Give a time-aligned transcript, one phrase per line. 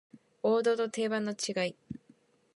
[0.41, 1.75] 王道と定番の違い